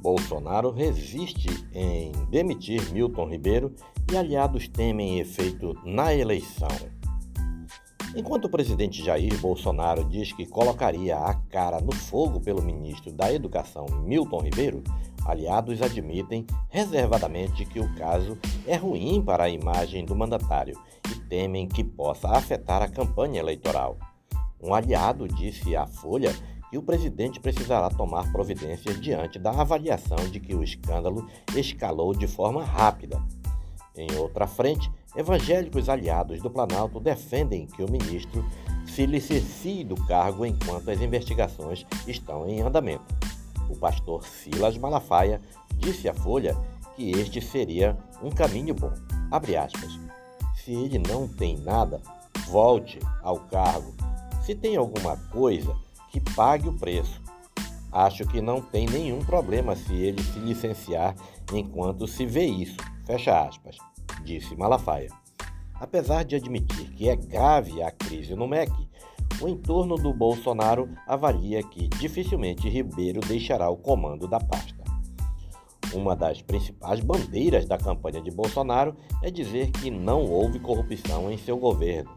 Bolsonaro 0.00 0.70
resiste 0.70 1.48
em 1.74 2.12
demitir 2.30 2.92
Milton 2.92 3.28
Ribeiro 3.28 3.74
e 4.10 4.16
aliados 4.16 4.66
temem 4.66 5.20
efeito 5.20 5.74
na 5.84 6.14
eleição. 6.14 6.68
Enquanto 8.16 8.46
o 8.46 8.50
presidente 8.50 9.04
Jair 9.04 9.38
Bolsonaro 9.38 10.04
diz 10.04 10.32
que 10.32 10.44
colocaria 10.44 11.16
a 11.16 11.34
cara 11.34 11.80
no 11.80 11.94
fogo 11.94 12.40
pelo 12.40 12.62
ministro 12.62 13.12
da 13.12 13.32
Educação 13.32 13.86
Milton 14.02 14.40
Ribeiro, 14.40 14.82
aliados 15.24 15.80
admitem 15.80 16.44
reservadamente 16.68 17.64
que 17.64 17.78
o 17.78 17.94
caso 17.94 18.36
é 18.66 18.74
ruim 18.74 19.22
para 19.22 19.44
a 19.44 19.48
imagem 19.48 20.04
do 20.04 20.16
mandatário 20.16 20.76
e 21.08 21.20
temem 21.28 21.68
que 21.68 21.84
possa 21.84 22.28
afetar 22.30 22.82
a 22.82 22.88
campanha 22.88 23.38
eleitoral. 23.38 23.96
Um 24.60 24.74
aliado 24.74 25.28
disse 25.28 25.76
à 25.76 25.86
Folha 25.86 26.34
que 26.70 26.78
o 26.78 26.82
presidente 26.82 27.40
precisará 27.40 27.90
tomar 27.90 28.30
providências 28.30 29.00
diante 29.00 29.38
da 29.38 29.50
avaliação 29.50 30.16
de 30.30 30.38
que 30.38 30.54
o 30.54 30.62
escândalo 30.62 31.28
escalou 31.56 32.14
de 32.14 32.28
forma 32.28 32.62
rápida. 32.62 33.20
Em 33.96 34.16
outra 34.16 34.46
frente, 34.46 34.90
evangélicos 35.16 35.88
aliados 35.88 36.40
do 36.40 36.48
Planalto 36.48 37.00
defendem 37.00 37.66
que 37.66 37.82
o 37.82 37.90
ministro 37.90 38.48
se 38.86 39.04
licencie 39.04 39.82
do 39.82 39.96
cargo 40.06 40.46
enquanto 40.46 40.90
as 40.90 41.00
investigações 41.00 41.84
estão 42.06 42.48
em 42.48 42.60
andamento. 42.60 43.04
O 43.68 43.76
pastor 43.76 44.24
Silas 44.24 44.78
Malafaia 44.78 45.40
disse 45.76 46.08
à 46.08 46.14
Folha 46.14 46.56
que 46.94 47.10
este 47.10 47.40
seria 47.40 47.98
um 48.22 48.30
caminho 48.30 48.74
bom. 48.74 48.92
Se 50.54 50.72
ele 50.72 50.98
não 50.98 51.26
tem 51.26 51.56
nada, 51.58 52.00
volte 52.48 52.98
ao 53.22 53.40
cargo. 53.40 53.92
Se 54.44 54.54
tem 54.54 54.76
alguma 54.76 55.16
coisa, 55.16 55.74
que 56.10 56.20
pague 56.20 56.68
o 56.68 56.72
preço. 56.72 57.20
Acho 57.92 58.26
que 58.26 58.40
não 58.40 58.60
tem 58.60 58.86
nenhum 58.86 59.20
problema 59.20 59.74
se 59.74 59.94
ele 59.94 60.22
se 60.22 60.38
licenciar 60.38 61.14
enquanto 61.52 62.06
se 62.06 62.24
vê 62.24 62.44
isso. 62.44 62.76
Fecha 63.04 63.40
aspas, 63.40 63.76
disse 64.24 64.54
Malafaia. 64.54 65.10
Apesar 65.74 66.24
de 66.24 66.36
admitir 66.36 66.90
que 66.90 67.08
é 67.08 67.16
grave 67.16 67.82
a 67.82 67.90
crise 67.90 68.34
no 68.34 68.46
MEC, 68.46 68.70
o 69.40 69.48
entorno 69.48 69.96
do 69.96 70.12
Bolsonaro 70.12 70.88
avalia 71.06 71.62
que 71.62 71.88
dificilmente 71.88 72.68
Ribeiro 72.68 73.20
deixará 73.20 73.70
o 73.70 73.76
comando 73.76 74.28
da 74.28 74.38
pasta. 74.38 74.84
Uma 75.94 76.14
das 76.14 76.40
principais 76.42 77.00
bandeiras 77.00 77.66
da 77.66 77.76
campanha 77.76 78.20
de 78.20 78.30
Bolsonaro 78.30 78.94
é 79.22 79.30
dizer 79.30 79.70
que 79.72 79.90
não 79.90 80.24
houve 80.24 80.60
corrupção 80.60 81.32
em 81.32 81.38
seu 81.38 81.56
governo. 81.56 82.10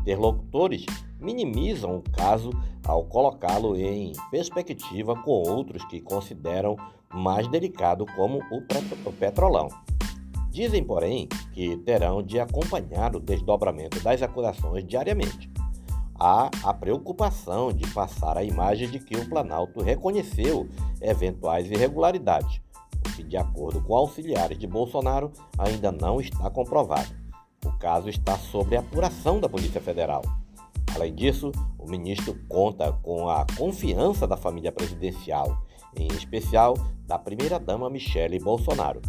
Interlocutores 0.00 0.86
minimizam 1.22 1.96
o 1.96 2.02
caso 2.02 2.50
ao 2.84 3.04
colocá-lo 3.04 3.76
em 3.76 4.12
perspectiva 4.30 5.14
com 5.16 5.30
outros 5.30 5.84
que 5.84 6.00
consideram 6.00 6.76
mais 7.12 7.46
delicado, 7.48 8.04
como 8.16 8.40
o 8.50 9.12
petrolão. 9.12 9.68
Dizem, 10.50 10.84
porém, 10.84 11.28
que 11.52 11.76
terão 11.78 12.22
de 12.22 12.38
acompanhar 12.38 13.16
o 13.16 13.20
desdobramento 13.20 14.00
das 14.00 14.20
acusações 14.20 14.84
diariamente. 14.84 15.50
Há 16.18 16.50
a 16.62 16.74
preocupação 16.74 17.72
de 17.72 17.88
passar 17.92 18.36
a 18.36 18.44
imagem 18.44 18.88
de 18.90 18.98
que 18.98 19.16
o 19.16 19.28
Planalto 19.28 19.80
reconheceu 19.80 20.68
eventuais 21.00 21.70
irregularidades, 21.70 22.60
o 23.06 23.12
que, 23.16 23.22
de 23.22 23.36
acordo 23.36 23.80
com 23.82 23.96
auxiliares 23.96 24.58
de 24.58 24.66
Bolsonaro, 24.66 25.32
ainda 25.58 25.90
não 25.90 26.20
está 26.20 26.50
comprovado. 26.50 27.08
O 27.64 27.72
caso 27.78 28.08
está 28.08 28.36
sob 28.36 28.76
apuração 28.76 29.40
da 29.40 29.48
Polícia 29.48 29.80
Federal. 29.80 30.22
Além 30.94 31.14
disso, 31.14 31.50
o 31.78 31.88
ministro 31.88 32.38
conta 32.48 32.92
com 33.02 33.28
a 33.28 33.46
confiança 33.56 34.26
da 34.26 34.36
família 34.36 34.70
presidencial, 34.70 35.62
em 35.96 36.06
especial 36.08 36.74
da 37.06 37.18
primeira-dama 37.18 37.90
Michele 37.90 38.38
Bolsonaro. 38.38 39.00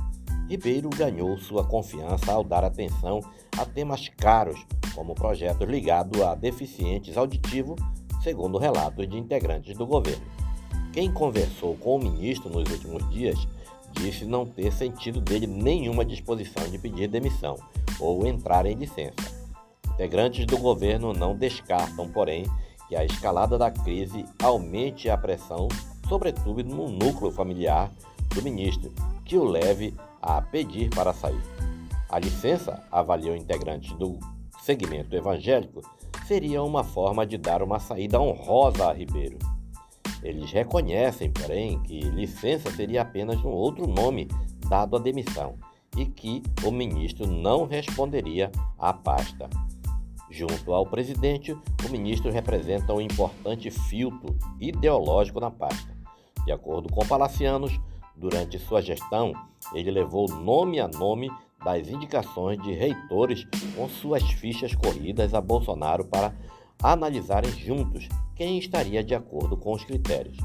Ribeiro 0.49 0.89
ganhou 0.89 1.37
sua 1.37 1.63
confiança 1.63 2.31
ao 2.31 2.43
dar 2.43 2.63
atenção 2.63 3.21
a 3.57 3.65
temas 3.65 4.09
caros, 4.09 4.65
como 4.93 5.15
projetos 5.15 5.67
ligados 5.67 6.21
a 6.21 6.35
deficientes 6.35 7.17
auditivos, 7.17 7.79
segundo 8.21 8.57
relatos 8.57 9.07
de 9.07 9.17
integrantes 9.17 9.77
do 9.77 9.85
governo. 9.85 10.23
Quem 10.91 11.11
conversou 11.11 11.75
com 11.77 11.95
o 11.95 11.99
ministro 11.99 12.49
nos 12.49 12.69
últimos 12.69 13.09
dias 13.09 13.47
disse 13.93 14.25
não 14.25 14.45
ter 14.45 14.71
sentido 14.71 15.21
dele 15.21 15.47
nenhuma 15.47 16.05
disposição 16.05 16.67
de 16.69 16.77
pedir 16.77 17.07
demissão 17.07 17.55
ou 17.99 18.25
entrar 18.25 18.65
em 18.65 18.75
licença. 18.75 19.42
Integrantes 19.93 20.45
do 20.45 20.57
governo 20.57 21.13
não 21.13 21.35
descartam, 21.35 22.09
porém, 22.09 22.45
que 22.87 22.95
a 22.95 23.05
escalada 23.05 23.57
da 23.57 23.69
crise 23.69 24.25
aumente 24.41 25.09
a 25.09 25.17
pressão, 25.17 25.67
sobretudo 26.09 26.63
no 26.63 26.89
núcleo 26.89 27.31
familiar 27.31 27.91
do 28.33 28.41
ministro, 28.41 28.91
que 29.23 29.37
o 29.37 29.43
leve 29.43 29.93
a 30.21 30.41
pedir 30.41 30.89
para 30.89 31.13
sair. 31.13 31.41
A 32.09 32.19
licença, 32.19 32.83
avaliou 32.91 33.35
integrantes 33.35 33.93
do 33.97 34.19
segmento 34.61 35.15
evangélico, 35.15 35.81
seria 36.27 36.63
uma 36.63 36.83
forma 36.83 37.25
de 37.25 37.37
dar 37.37 37.61
uma 37.61 37.79
saída 37.79 38.19
honrosa 38.19 38.87
a 38.87 38.93
Ribeiro. 38.93 39.37
Eles 40.23 40.51
reconhecem, 40.51 41.31
porém, 41.31 41.79
que 41.83 41.99
licença 41.99 42.71
seria 42.71 43.01
apenas 43.01 43.43
um 43.43 43.49
outro 43.49 43.85
nome 43.87 44.27
dado 44.69 44.95
à 44.95 44.99
demissão 44.99 45.55
e 45.97 46.05
que 46.05 46.41
o 46.63 46.71
ministro 46.71 47.27
não 47.27 47.65
responderia 47.65 48.51
à 48.79 48.93
pasta. 48.93 49.49
Junto 50.33 50.73
ao 50.73 50.83
presidente, 50.83 51.51
o 51.53 51.89
ministro 51.91 52.31
representa 52.31 52.91
um 52.91 52.99
importante 52.99 53.69
filtro 53.69 54.35
ideológico 54.59 55.39
na 55.39 55.51
pasta. 55.51 55.95
De 56.43 56.51
acordo 56.51 56.91
com 56.91 57.05
Palacianos, 57.05 57.79
durante 58.15 58.57
sua 58.57 58.81
gestão, 58.81 59.31
ele 59.75 59.91
levou 59.91 60.27
nome 60.27 60.79
a 60.79 60.87
nome 60.87 61.29
das 61.63 61.87
indicações 61.87 62.59
de 62.63 62.73
reitores 62.73 63.45
com 63.75 63.87
suas 63.87 64.23
fichas 64.23 64.73
corridas 64.73 65.35
a 65.35 65.39
Bolsonaro 65.39 66.05
para 66.05 66.33
analisarem 66.81 67.51
juntos 67.51 68.09
quem 68.35 68.57
estaria 68.57 69.03
de 69.03 69.13
acordo 69.13 69.55
com 69.55 69.71
os 69.71 69.83
critérios. 69.85 70.37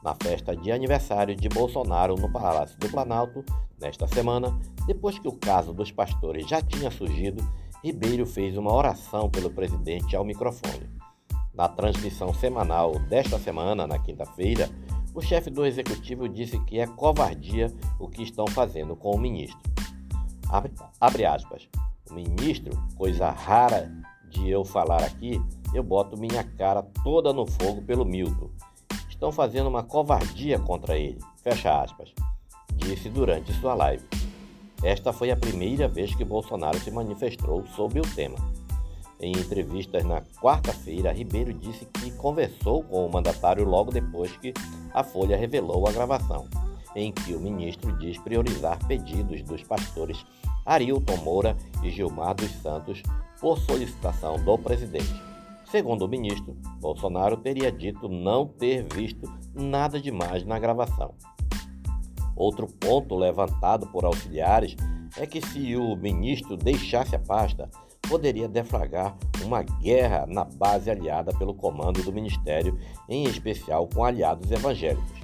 Na 0.00 0.14
festa 0.14 0.54
de 0.54 0.70
aniversário 0.70 1.34
de 1.34 1.48
Bolsonaro 1.48 2.14
no 2.14 2.30
Palácio 2.30 2.78
do 2.78 2.88
Planalto, 2.88 3.44
nesta 3.80 4.06
semana, 4.06 4.56
depois 4.86 5.18
que 5.18 5.26
o 5.26 5.32
caso 5.32 5.74
dos 5.74 5.90
pastores 5.90 6.48
já 6.48 6.62
tinha 6.62 6.88
surgido, 6.88 7.44
Ribeiro 7.82 8.26
fez 8.26 8.56
uma 8.56 8.72
oração 8.72 9.30
pelo 9.30 9.50
presidente 9.50 10.16
ao 10.16 10.24
microfone. 10.24 10.90
Na 11.54 11.68
transmissão 11.68 12.34
semanal 12.34 12.98
desta 13.08 13.38
semana, 13.38 13.86
na 13.86 13.98
quinta-feira, 13.98 14.68
o 15.14 15.20
chefe 15.20 15.48
do 15.48 15.64
executivo 15.64 16.28
disse 16.28 16.58
que 16.64 16.80
é 16.80 16.86
covardia 16.86 17.72
o 17.98 18.08
que 18.08 18.22
estão 18.22 18.46
fazendo 18.48 18.96
com 18.96 19.14
o 19.14 19.18
ministro. 19.18 19.58
Abre, 20.48 20.72
abre 21.00 21.24
aspas. 21.24 21.68
O 22.10 22.14
ministro, 22.14 22.76
coisa 22.96 23.30
rara 23.30 23.90
de 24.28 24.48
eu 24.48 24.64
falar 24.64 25.02
aqui, 25.02 25.40
eu 25.72 25.82
boto 25.82 26.18
minha 26.18 26.42
cara 26.42 26.82
toda 27.04 27.32
no 27.32 27.46
fogo 27.46 27.82
pelo 27.82 28.04
Milton. 28.04 28.50
Estão 29.08 29.30
fazendo 29.30 29.68
uma 29.68 29.82
covardia 29.82 30.58
contra 30.58 30.98
ele. 30.98 31.18
Fecha 31.42 31.80
aspas. 31.80 32.12
Disse 32.74 33.08
durante 33.08 33.52
sua 33.54 33.74
live. 33.74 34.17
Esta 34.82 35.12
foi 35.12 35.30
a 35.30 35.36
primeira 35.36 35.88
vez 35.88 36.14
que 36.14 36.24
Bolsonaro 36.24 36.78
se 36.78 36.90
manifestou 36.90 37.66
sobre 37.74 37.98
o 37.98 38.14
tema. 38.14 38.38
Em 39.20 39.32
entrevistas 39.32 40.04
na 40.04 40.22
quarta-feira, 40.40 41.12
Ribeiro 41.12 41.52
disse 41.52 41.84
que 41.86 42.12
conversou 42.12 42.84
com 42.84 43.04
o 43.04 43.12
mandatário 43.12 43.64
logo 43.64 43.90
depois 43.90 44.36
que 44.36 44.54
a 44.94 45.02
Folha 45.02 45.36
revelou 45.36 45.88
a 45.88 45.92
gravação, 45.92 46.46
em 46.94 47.10
que 47.10 47.34
o 47.34 47.40
ministro 47.40 47.90
diz 47.98 48.16
priorizar 48.18 48.78
pedidos 48.86 49.42
dos 49.42 49.64
pastores 49.64 50.24
Arilton 50.64 51.16
Moura 51.16 51.56
e 51.82 51.90
Gilmar 51.90 52.36
dos 52.36 52.52
Santos 52.62 53.02
por 53.40 53.58
solicitação 53.58 54.36
do 54.44 54.56
presidente. 54.56 55.22
Segundo 55.70 56.02
o 56.02 56.08
ministro, 56.08 56.56
Bolsonaro 56.80 57.36
teria 57.36 57.72
dito 57.72 58.08
não 58.08 58.46
ter 58.46 58.86
visto 58.94 59.28
nada 59.52 60.00
demais 60.00 60.44
na 60.44 60.58
gravação. 60.58 61.14
Outro 62.38 62.68
ponto 62.68 63.16
levantado 63.16 63.88
por 63.88 64.04
auxiliares 64.04 64.76
é 65.18 65.26
que 65.26 65.44
se 65.44 65.74
o 65.74 65.96
ministro 65.96 66.56
deixasse 66.56 67.16
a 67.16 67.18
pasta, 67.18 67.68
poderia 68.08 68.48
deflagrar 68.48 69.16
uma 69.44 69.60
guerra 69.62 70.24
na 70.24 70.44
base 70.44 70.88
aliada 70.88 71.36
pelo 71.36 71.52
comando 71.52 72.00
do 72.00 72.12
ministério, 72.12 72.78
em 73.08 73.24
especial 73.24 73.88
com 73.92 74.04
aliados 74.04 74.52
evangélicos. 74.52 75.18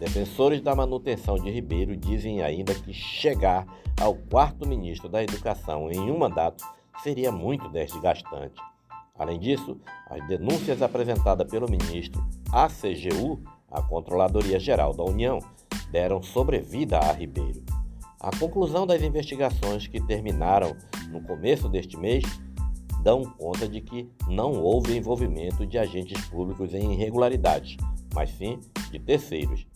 Defensores 0.00 0.60
da 0.60 0.74
manutenção 0.74 1.36
de 1.36 1.48
Ribeiro 1.48 1.96
dizem 1.96 2.42
ainda 2.42 2.74
que 2.74 2.92
chegar 2.92 3.64
ao 4.00 4.16
quarto 4.16 4.66
ministro 4.66 5.08
da 5.08 5.22
Educação 5.22 5.88
em 5.92 6.10
um 6.10 6.18
mandato 6.18 6.64
seria 7.04 7.30
muito 7.30 7.68
desgastante. 7.68 8.60
Além 9.16 9.38
disso, 9.38 9.80
as 10.10 10.26
denúncias 10.26 10.82
apresentadas 10.82 11.48
pelo 11.48 11.70
ministro 11.70 12.20
à 12.52 12.66
CGU, 12.66 13.40
a 13.70 13.80
Controladoria 13.80 14.58
Geral 14.58 14.92
da 14.92 15.04
União, 15.04 15.40
deram 15.90 16.22
sobrevida 16.22 16.98
a 16.98 17.12
Ribeiro. 17.12 17.62
A 18.20 18.36
conclusão 18.36 18.86
das 18.86 19.02
investigações 19.02 19.86
que 19.86 20.00
terminaram 20.00 20.76
no 21.10 21.22
começo 21.22 21.68
deste 21.68 21.96
mês 21.96 22.24
dão 23.02 23.24
conta 23.24 23.68
de 23.68 23.80
que 23.80 24.10
não 24.26 24.60
houve 24.60 24.96
envolvimento 24.96 25.66
de 25.66 25.78
agentes 25.78 26.20
públicos 26.26 26.74
em 26.74 26.92
irregularidades, 26.92 27.76
mas 28.12 28.30
sim 28.30 28.58
de 28.90 28.98
terceiros. 28.98 29.66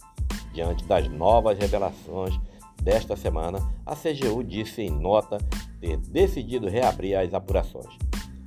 Diante 0.52 0.84
das 0.84 1.08
novas 1.08 1.58
revelações 1.58 2.38
desta 2.82 3.16
semana, 3.16 3.58
a 3.86 3.94
CGU 3.94 4.42
disse 4.42 4.82
em 4.82 4.90
nota 4.90 5.38
ter 5.80 5.96
decidido 5.98 6.68
reabrir 6.68 7.16
as 7.16 7.32
apurações. 7.32 7.96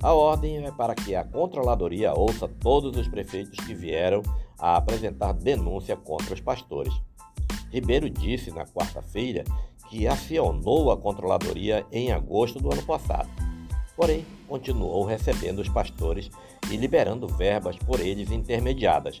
A 0.02 0.12
ordem 0.12 0.58
é 0.64 0.70
para 0.70 0.94
que 0.94 1.14
a 1.14 1.24
controladoria 1.24 2.12
ouça 2.12 2.46
todos 2.46 2.96
os 2.96 3.08
prefeitos 3.08 3.58
que 3.64 3.74
vieram 3.74 4.22
a 4.58 4.76
apresentar 4.76 5.32
denúncia 5.32 5.96
contra 5.96 6.34
os 6.34 6.40
pastores. 6.40 6.94
Ribeiro 7.70 8.08
disse 8.08 8.50
na 8.50 8.64
quarta-feira 8.64 9.44
que 9.88 10.06
acionou 10.06 10.90
a 10.90 10.96
controladoria 10.96 11.86
em 11.92 12.12
agosto 12.12 12.58
do 12.58 12.72
ano 12.72 12.82
passado. 12.82 13.28
Porém, 13.96 14.26
continuou 14.46 15.04
recebendo 15.04 15.60
os 15.60 15.68
pastores 15.68 16.30
e 16.70 16.76
liberando 16.76 17.26
verbas 17.26 17.76
por 17.76 18.00
eles 18.00 18.30
intermediadas, 18.30 19.20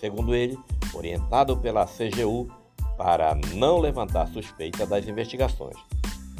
segundo 0.00 0.34
ele, 0.34 0.58
orientado 0.94 1.56
pela 1.56 1.86
CGU 1.86 2.48
para 2.96 3.34
não 3.54 3.78
levantar 3.78 4.28
suspeita 4.28 4.86
das 4.86 5.06
investigações. 5.06 5.76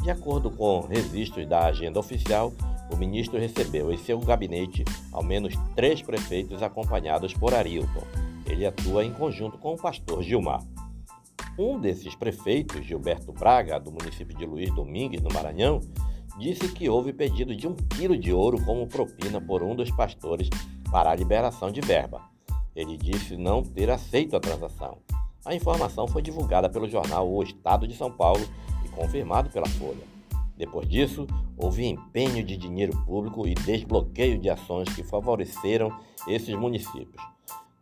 De 0.01 0.09
acordo 0.09 0.49
com 0.49 0.81
registros 0.81 1.47
da 1.47 1.65
agenda 1.65 1.99
oficial, 1.99 2.53
o 2.91 2.95
ministro 2.95 3.39
recebeu 3.39 3.91
em 3.91 3.97
seu 3.97 4.19
gabinete 4.19 4.85
ao 5.11 5.23
menos 5.23 5.53
três 5.75 6.01
prefeitos 6.01 6.61
acompanhados 6.61 7.33
por 7.33 7.53
Arilton. 7.53 8.03
Ele 8.45 8.65
atua 8.65 9.03
em 9.03 9.11
conjunto 9.11 9.57
com 9.57 9.73
o 9.73 9.77
pastor 9.77 10.21
Gilmar. 10.21 10.61
Um 11.57 11.79
desses 11.79 12.13
prefeitos, 12.15 12.85
Gilberto 12.85 13.31
Braga, 13.31 13.79
do 13.79 13.91
município 13.91 14.37
de 14.37 14.45
Luiz 14.45 14.69
Domingues, 14.75 15.21
no 15.21 15.33
Maranhão, 15.33 15.79
disse 16.37 16.67
que 16.73 16.89
houve 16.89 17.13
pedido 17.13 17.55
de 17.55 17.65
um 17.65 17.73
quilo 17.73 18.17
de 18.17 18.33
ouro 18.33 18.63
como 18.65 18.87
propina 18.87 19.39
por 19.39 19.63
um 19.63 19.73
dos 19.73 19.89
pastores 19.91 20.49
para 20.91 21.11
a 21.11 21.15
liberação 21.15 21.71
de 21.71 21.79
verba. 21.79 22.21
Ele 22.75 22.97
disse 22.97 23.37
não 23.37 23.63
ter 23.63 23.89
aceito 23.89 24.35
a 24.35 24.39
transação. 24.39 24.97
A 25.45 25.55
informação 25.55 26.07
foi 26.07 26.21
divulgada 26.21 26.69
pelo 26.69 26.89
jornal 26.89 27.29
O 27.29 27.41
Estado 27.41 27.87
de 27.87 27.95
São 27.95 28.11
Paulo 28.11 28.45
e 28.83 28.89
confirmado 28.89 29.49
pela 29.49 29.67
Folha. 29.67 30.03
Depois 30.57 30.87
disso, 30.89 31.25
houve 31.57 31.85
empenho 31.85 32.43
de 32.43 32.57
dinheiro 32.57 32.97
público 33.05 33.47
e 33.47 33.53
desbloqueio 33.53 34.37
de 34.37 34.49
ações 34.49 34.93
que 34.93 35.03
favoreceram 35.03 35.89
esses 36.27 36.53
municípios. 36.55 37.23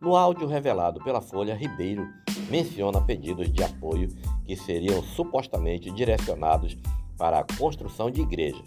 No 0.00 0.14
áudio 0.14 0.46
revelado 0.46 1.02
pela 1.02 1.20
Folha, 1.20 1.54
Ribeiro 1.54 2.06
menciona 2.50 3.00
pedidos 3.00 3.52
de 3.52 3.62
apoio 3.62 4.08
que 4.44 4.56
seriam 4.56 5.02
supostamente 5.02 5.90
direcionados 5.90 6.76
para 7.16 7.38
a 7.38 7.44
construção 7.56 8.10
de 8.10 8.20
igrejas, 8.20 8.64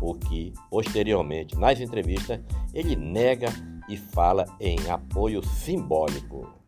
o 0.00 0.14
que, 0.14 0.52
posteriormente, 0.70 1.56
nas 1.56 1.80
entrevistas, 1.80 2.40
ele 2.72 2.96
nega 2.96 3.48
e 3.88 3.96
fala 3.96 4.46
em 4.60 4.78
apoio 4.88 5.42
simbólico. 5.44 6.59